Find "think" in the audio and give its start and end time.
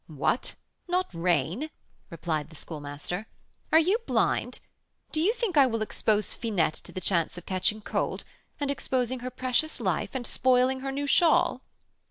5.31-5.57